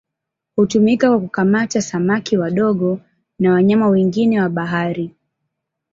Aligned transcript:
Hutumika 0.55 1.09
kwa 1.09 1.19
kukamata 1.19 1.81
samaki 1.81 2.37
wadogo 2.37 2.99
na 3.39 3.51
wanyama 3.53 3.87
wengine 3.87 4.41
wa 4.41 4.49
bahari. 4.49 5.15